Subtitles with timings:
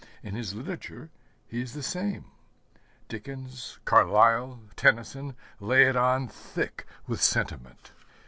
[0.23, 1.11] In his literature
[1.47, 2.25] he is the same.
[3.07, 7.91] Dickens, Carlyle, Tennyson lay it on thick with sentiment.